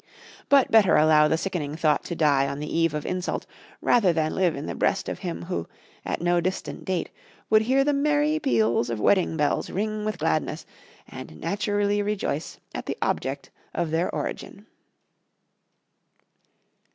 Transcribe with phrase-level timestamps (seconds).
[0.49, 3.45] But better allow the sickening thought to die on the eve of insult
[3.81, 5.67] rather than live in the breast of him who,
[6.03, 7.11] at no distant date,
[7.51, 10.65] would hear the merry peals of wedding bells ring with gladness,
[11.07, 14.65] and naturally rejoice at the object of their origin.